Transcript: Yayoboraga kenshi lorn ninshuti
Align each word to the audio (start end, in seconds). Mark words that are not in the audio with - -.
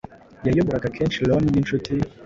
Yayoboraga 0.45 0.87
kenshi 0.97 1.19
lorn 1.27 1.45
ninshuti 1.51 1.93